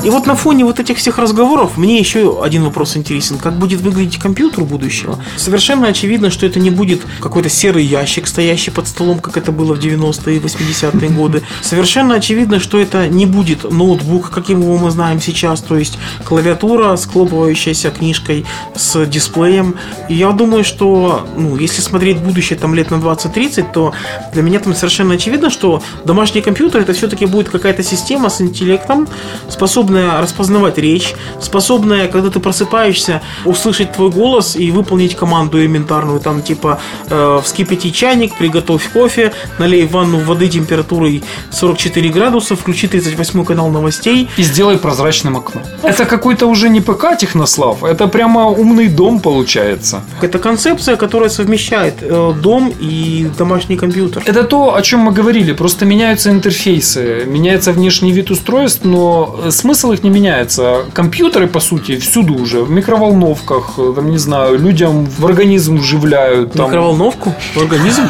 [0.04, 3.38] И вот на фоне вот этих всех разговоров мне еще один вопрос интересен.
[3.38, 5.20] Как будет выглядеть компьютер будущего?
[5.38, 9.76] Совершенно очевидно, что это не будет какой-то серый ящик, стоящий под столом, как это было
[9.76, 11.44] в 90-е и 80-е годы.
[11.62, 16.96] Совершенно очевидно, что это не будет ноутбук, каким его мы знаем сейчас, то есть клавиатура,
[16.96, 19.76] склопывающаяся книжкой с дисплеем.
[20.10, 23.94] И я думаю, что, ну, если смотреть будущее там лет на 20-30, то
[24.34, 28.42] для меня там совершенно очевидно, что домашний компьютер это все-таки будет как какая-то система с
[28.42, 29.08] интеллектом,
[29.48, 36.42] способная распознавать речь, способная, когда ты просыпаешься, услышать твой голос и выполнить команду элементарную, там
[36.42, 43.46] типа э, вскипяти чайник, приготовь кофе, налей в ванну воды температурой 44 градуса, включи 38
[43.46, 44.28] канал новостей.
[44.38, 45.62] И сделай прозрачным окно.
[45.84, 50.02] Это какой-то уже не ПК Технослав, это прямо умный дом получается.
[50.22, 54.24] Это концепция, которая совмещает э, дом и домашний компьютер.
[54.26, 55.54] Это то, о чем мы говорили.
[55.54, 60.86] Просто меняются интерфейсы, меняется внешний вид устройств, но э, смысл их не меняется.
[60.94, 62.64] Компьютеры, по сути, всюду уже.
[62.64, 66.54] В микроволновках, э, там, не знаю, людям в организм вживляют.
[66.54, 68.04] Там, Микроволновку в организм.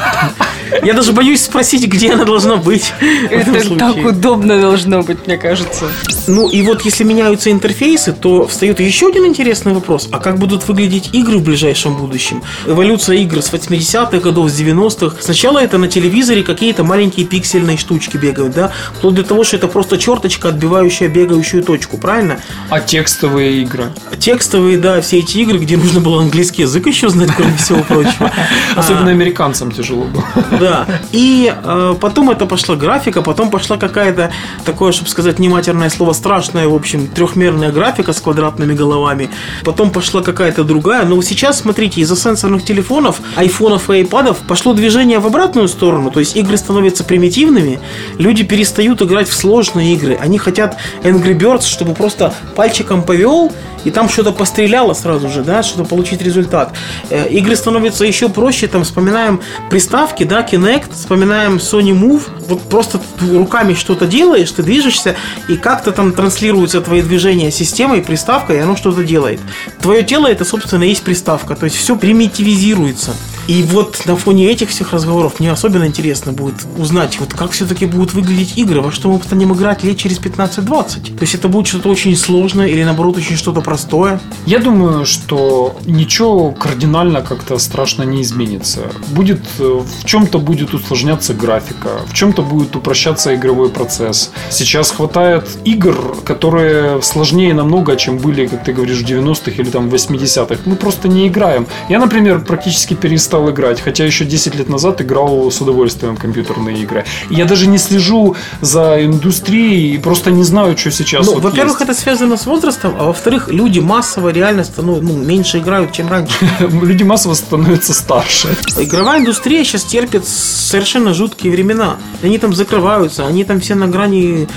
[0.84, 2.94] Я даже боюсь спросить, где она должна быть.
[3.30, 5.86] Это так удобно должно быть, мне кажется.
[6.28, 10.08] Ну и вот если меняются интерфейсы, то встает еще один интересный вопрос.
[10.12, 12.42] А как будут выглядеть игры в ближайшем будущем?
[12.66, 15.18] Эволюция игр с 80-х годов, с 90-х.
[15.20, 18.72] Сначала это на телевизоре какие-то маленькие пиксельные штучки бегают, да?
[19.12, 22.40] Вплоть до того, что это просто черточка, отбивающая бегающую точку, правильно?
[22.70, 23.92] А текстовые игры?
[24.18, 28.32] Текстовые, да, все эти игры, где нужно было английский язык еще знать, кроме всего прочего.
[28.78, 30.24] Особенно американцам тяжело было.
[30.60, 30.88] Да.
[31.12, 34.32] И э, потом это пошла графика, потом пошла какая-то
[34.64, 39.30] такое, чтобы сказать, нематерное слово, страшная, в общем, трехмерная графика с квадратными головами.
[39.66, 41.04] Потом пошла какая-то другая.
[41.04, 46.12] Но сейчас, смотрите, из-за сенсорных телефонов, айфонов и айпадов пошло движение в обратную сторону.
[46.12, 47.82] То есть игры становятся примитивными,
[48.18, 50.18] люди перестают играть в сложные игры.
[50.20, 53.52] Они хотят Angry Birds, чтобы просто пальчиком повел,
[53.84, 56.74] и там что-то постреляло сразу же, да, чтобы получить результат.
[57.10, 63.02] Э, Игры становятся еще проще, там вспоминаем приставки, да, Kinect, вспоминаем Sony Move, вот просто
[63.32, 65.16] руками что-то делаешь, ты движешься,
[65.48, 69.40] и как-то там транслируются твои движения системой, приставкой, и оно что-то делает.
[69.82, 73.16] Твое тело это, собственно, и есть приставка, то есть все примитивизируется.
[73.48, 77.86] И вот на фоне этих всех разговоров мне особенно интересно будет узнать, вот как все-таки
[77.86, 81.18] будут выглядеть игры, во что мы станем играть лет через 15-20.
[81.18, 84.20] То есть это будет что-то очень сложное или наоборот очень что-то простое.
[84.46, 88.82] Я думаю, что ничего кардинально как-то страшно не изменится.
[89.10, 94.32] Будет э, в чем-то будет усложняться графика, в чем-то будет упрощаться игровой процесс.
[94.50, 99.90] Сейчас хватает игр, которые сложнее намного, чем были, как ты говоришь, в 90-х или там
[99.90, 100.62] в 80-х.
[100.66, 101.68] Мы просто не играем.
[101.90, 107.06] Я, например, практически перестал играть, хотя еще 10 лет назад играл с удовольствием компьютерные игры.
[107.30, 111.26] Я даже не слежу за индустрией и просто не знаю, что сейчас.
[111.26, 111.90] Ну, вот во-первых, есть.
[111.90, 116.34] это связано с возрастом, а во-вторых, люди массово реально стану- ну, меньше играют, чем раньше.
[116.60, 118.56] люди массово становятся старше.
[118.78, 121.98] Игровая индустрия сейчас терпит совершенно жуткие времена.
[122.24, 124.48] Они там закрываются, они там все на грани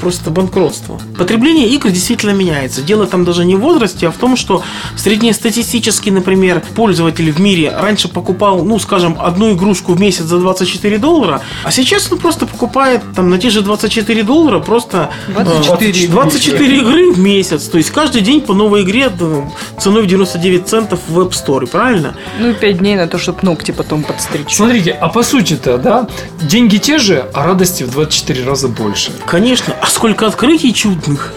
[0.00, 1.00] просто банкротства.
[1.18, 2.82] Потребление игр действительно меняется.
[2.82, 4.62] Дело там даже не в возрасте, а в том, что
[4.96, 10.98] среднестатистический, например, пользователь в мире раньше покупал, ну, скажем, одну игрушку в месяц за 24
[10.98, 16.08] доллара, а сейчас он просто покупает там на те же 24 доллара просто э, 24
[16.08, 17.64] 24 игры в месяц.
[17.64, 19.42] То есть каждый день по новой игре э,
[19.78, 22.14] ценой в 99 центов в App Store, правильно?
[22.38, 24.54] Ну и пять дней на то, чтобы ногти потом подстричь.
[24.54, 26.08] Смотрите, а по сути-то, да,
[26.40, 29.12] деньги те же, а радости в 24 раза больше.
[29.26, 31.32] Конечно, а сколько открытий чудных.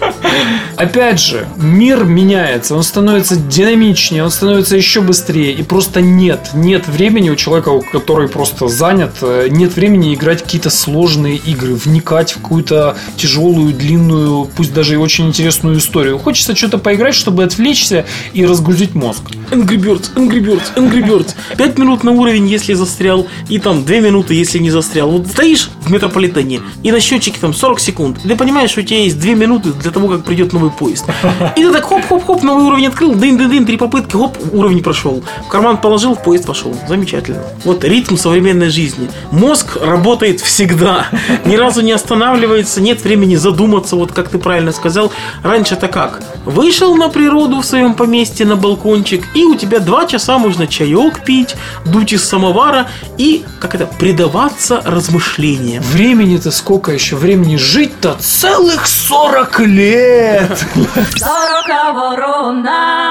[0.76, 6.75] Опять же, мир меняется, он становится динамичнее, он становится еще быстрее, и просто нет, нет
[6.86, 12.42] времени у человека, который просто занят, э, нет времени играть какие-то сложные игры, вникать в
[12.42, 16.18] какую-то тяжелую, длинную, пусть даже и очень интересную историю.
[16.18, 19.22] Хочется что-то поиграть, чтобы отвлечься и разгрузить мозг.
[19.50, 21.34] Angry Birds, Angry Birds, Angry Birds.
[21.56, 25.10] 5 минут на уровень, если застрял, и там 2 минуты, если не застрял.
[25.10, 28.18] Вот стоишь в метрополитене, и на счетчике там 40 секунд.
[28.22, 31.04] Ты понимаешь, что у тебя есть 2 минуты для того, как придет новый поезд.
[31.56, 35.22] И ты так хоп-хоп-хоп, новый уровень открыл, дын-дын-дын, три попытки, хоп, уровень прошел.
[35.46, 36.65] В карман положил, в поезд пошел.
[36.88, 37.42] Замечательно.
[37.64, 39.08] Вот ритм современной жизни.
[39.30, 41.06] Мозг работает всегда.
[41.44, 45.12] Ни разу не останавливается, нет времени задуматься, вот как ты правильно сказал.
[45.42, 46.22] Раньше-то как?
[46.44, 51.24] Вышел на природу в своем поместье на балкончик, и у тебя два часа можно чаек
[51.24, 55.82] пить, дуть из самовара и, как это, предаваться размышлениям.
[55.82, 57.16] Времени-то сколько еще?
[57.16, 60.66] Времени жить-то целых 40 лет!
[61.16, 63.10] Сорока ворона.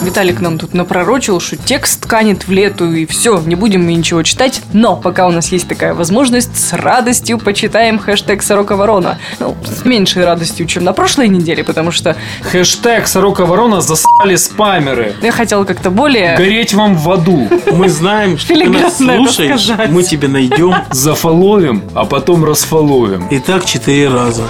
[0.00, 4.22] Виталик нам тут напророчил, что текст тканет в лету, и все, не будем мы ничего
[4.22, 4.62] читать.
[4.72, 9.18] Но пока у нас есть такая возможность, с радостью почитаем хэштег Сорока Ворона.
[9.38, 15.14] Ну, с меньшей радостью, чем на прошлой неделе, потому что Хэштег «Сорока ворона» засали спамеры.
[15.22, 16.36] я хотела как-то более...
[16.36, 17.48] Гореть вам в аду.
[17.72, 20.74] Мы знаем, что ты нас слушаешь, мы тебя найдем.
[20.90, 23.26] Зафоловим, а потом расфоловим.
[23.28, 24.44] И так четыре раза.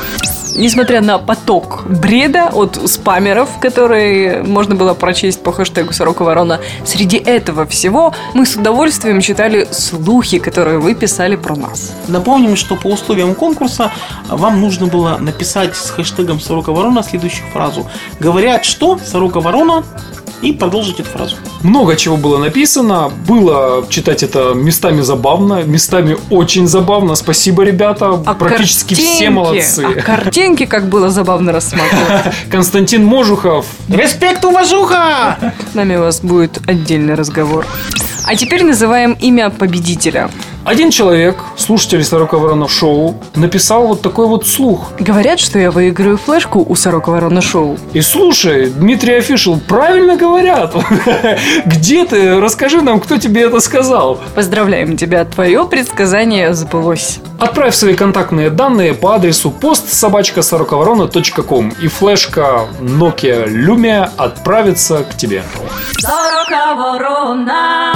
[0.56, 7.16] Несмотря на поток бреда от спамеров, которые можно было прочесть по хэштегу «Сорока Ворона», среди
[7.18, 11.94] этого всего мы с удовольствием читали слухи, которые вы писали про нас.
[12.08, 13.92] Напомним, что по условиям конкурса
[14.28, 17.86] вам нужно было написать с хэштегом «Сорока Ворона» следующую фразу.
[18.20, 19.84] Говорят, что «Сорока Ворона»
[20.42, 21.36] и продолжить эту фразу.
[21.62, 23.10] Много чего было написано.
[23.26, 27.14] Было читать это местами забавно, местами очень забавно.
[27.14, 28.22] Спасибо, ребята.
[28.24, 29.84] А Практически все картинки, молодцы.
[29.84, 32.34] А картинки, как было забавно рассматривать.
[32.50, 33.66] Константин Можухов.
[33.88, 35.38] Респект, уважуха!
[35.72, 37.66] С нами у вас будет отдельный разговор.
[38.24, 40.30] А теперь называем имя победителя.
[40.66, 44.90] Один человек, слушатель Сорока Воронов шоу, написал вот такой вот слух.
[44.98, 47.78] Говорят, что я выиграю флешку у Сорока Ворона Шоу.
[47.92, 50.74] И слушай, Дмитрий Афишел, правильно говорят.
[51.66, 52.40] Где ты?
[52.40, 54.18] Расскажи нам, кто тебе это сказал.
[54.34, 57.20] Поздравляем тебя, твое предсказание сбылось.
[57.38, 59.54] Отправь свои контактные данные по адресу
[59.88, 60.42] собачка
[61.80, 65.44] и флешка Nokia Lumia отправится к тебе.
[66.00, 67.92] Сорока ворона.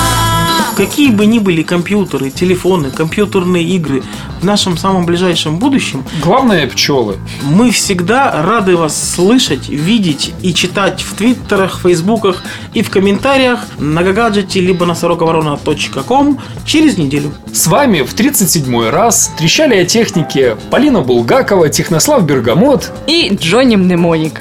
[0.77, 2.60] Какие бы ни были компьютеры, телефоны,
[2.91, 4.03] компьютерные игры
[4.41, 7.17] в нашем самом ближайшем будущем, Главное пчелы.
[7.43, 12.43] мы всегда рады вас слышать, видеть и читать в твиттерах, фейсбуках
[12.75, 17.33] и в комментариях на гаджете либо на сороковорона.ком через неделю.
[17.53, 22.93] С вами в 37-й раз трещали о технике Полина Булгакова, Технослав Бергамот.
[23.07, 24.41] И Джонни Мнемоник.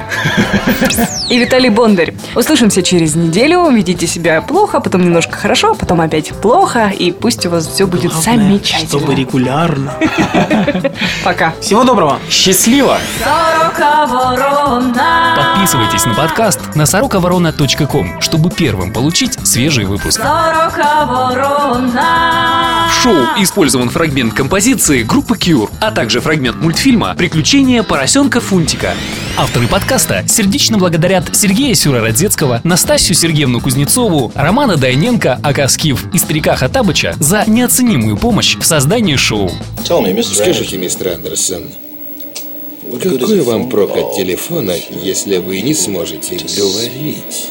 [1.29, 2.13] И Виталий Бондарь.
[2.35, 3.69] Услышимся через неделю.
[3.69, 6.89] Ведите себя плохо, потом немножко хорошо, потом опять плохо.
[6.97, 8.89] И пусть у вас все будет Главное, замечательно.
[8.89, 9.93] Чтобы регулярно.
[11.23, 11.53] Пока.
[11.61, 12.19] Всего доброго!
[12.29, 12.97] Счастливо!
[15.35, 20.21] Подписывайтесь на подкаст на сороковорона.ком, чтобы первым получить свежий выпуск.
[22.89, 28.93] В шоу использован фрагмент композиции группы Cure, а также фрагмент мультфильма «Приключения поросенка Фунтика».
[29.37, 37.15] Авторы подкаста сердечно благодарят Сергея Сюрородецкого, Настасью Сергеевну Кузнецову, Романа Дайненко, Акаскив и старика Хатабыча
[37.19, 39.49] за неоценимую помощь в создании шоу.
[40.23, 41.63] Скажите, мистер Андерсон,
[43.01, 47.49] какой вам прок от телефона, если вы не сможете говорить?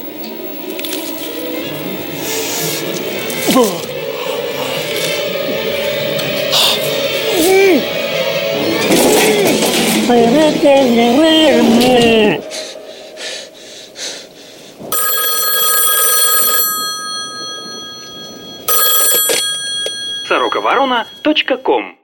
[20.59, 21.97] сороковорона.ком